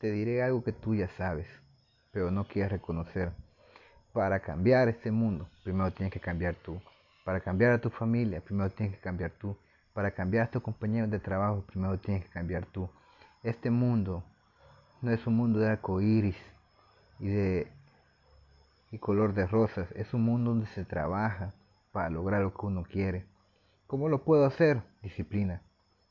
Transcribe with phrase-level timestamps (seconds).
[0.00, 1.46] te diré algo que tú ya sabes,
[2.10, 3.32] pero no quieres reconocer.
[4.14, 6.80] Para cambiar este mundo, primero tienes que cambiar tú.
[7.22, 9.54] Para cambiar a tu familia, primero tienes que cambiar tú.
[9.92, 12.88] Para cambiar a tus compañeros de trabajo, primero tienes que cambiar tú.
[13.42, 14.24] Este mundo
[15.02, 16.36] no es un mundo de arcoíris
[17.18, 17.72] y de
[18.90, 19.86] y color de rosas.
[19.92, 21.52] Es un mundo donde se trabaja
[21.92, 23.26] para lograr lo que uno quiere.
[23.86, 24.82] ¿Cómo lo puedo hacer?
[25.02, 25.62] Disciplina.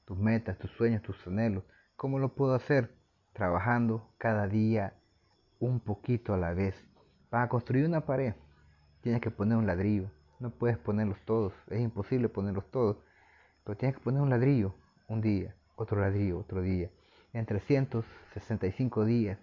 [0.06, 1.64] Tus metas, tus sueños, tus anhelos.
[1.96, 2.99] ¿Cómo lo puedo hacer?
[3.40, 4.96] Trabajando cada día
[5.62, 6.76] un poquito a la vez.
[7.30, 8.34] Para construir una pared
[9.00, 10.12] tienes que poner un ladrillo.
[10.42, 11.54] No puedes ponerlos todos.
[11.70, 12.98] Es imposible ponerlos todos.
[13.64, 14.76] Pero tienes que poner un ladrillo
[15.08, 16.90] un día, otro ladrillo otro día.
[17.32, 19.40] En 365 días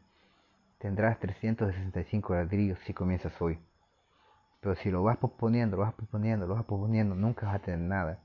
[0.79, 3.59] tendrás 365 ladrillos si comienzas hoy.
[4.61, 7.81] Pero si lo vas posponiendo, lo vas posponiendo, lo vas posponiendo, nunca vas a tener
[7.81, 8.19] nada.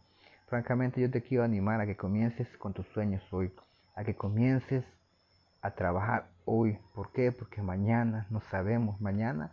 [0.47, 3.53] Francamente yo te quiero animar a que comiences con tus sueños hoy,
[3.95, 4.83] a que comiences
[5.61, 6.79] a trabajar hoy.
[6.93, 7.31] ¿Por qué?
[7.31, 9.51] Porque mañana no sabemos, mañana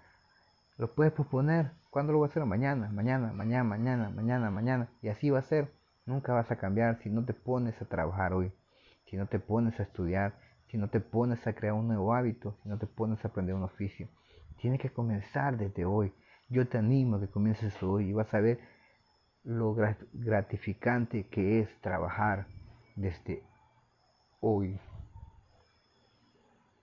[0.77, 1.73] lo puedes posponer.
[1.91, 2.45] ¿Cuándo lo vas a hacer?
[2.45, 4.89] Mañana, mañana, mañana, mañana, mañana, mañana.
[5.03, 5.73] Y así va a ser.
[6.07, 8.51] Nunca vas a cambiar si no te pones a trabajar hoy,
[9.11, 10.33] si no te pones a estudiar,
[10.71, 13.55] si no te pones a crear un nuevo hábito, si no te pones a aprender
[13.55, 14.09] un oficio.
[14.59, 16.15] Tienes que comenzar desde hoy.
[16.49, 18.59] Yo te animo a que comiences hoy y vas a ver
[19.45, 19.75] lo
[20.13, 22.47] gratificante que es trabajar
[22.97, 23.43] desde
[24.41, 24.81] hoy.